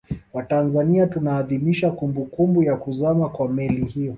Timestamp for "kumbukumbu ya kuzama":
1.91-3.29